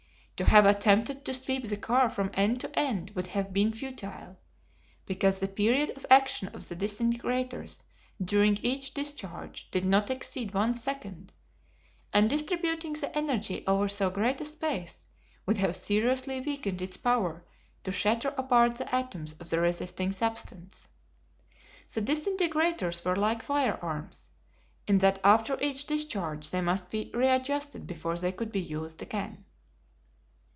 [0.37, 4.39] To have attempted to sweep the car from end to end would have been futile,
[5.05, 7.83] because the period of action of the disintegrators
[8.19, 11.31] during each discharge did not exceed one second,
[12.11, 15.09] and distributing the energy over so great a space
[15.45, 17.45] would have seriously weakened its power
[17.83, 20.87] to shatter apart the atoms of the resisting substance.
[21.93, 24.31] The disintegrators were like firearms,
[24.87, 29.45] in that after each discharge they must be readjusted before they could be used again.